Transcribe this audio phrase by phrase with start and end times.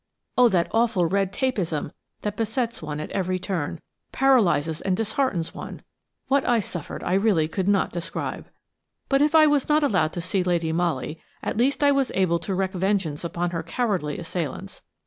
[0.35, 1.91] Oh, that awful red tapeism
[2.23, 3.79] that besets one at every turn,
[4.11, 5.83] paralyses and disheartens one!
[6.27, 8.47] What I suffered I really could not describe.
[9.09, 12.39] But if I was not allowed to see Lady Molly, at least I was able
[12.39, 14.81] to wreak vengeance upon her cowardly assailants.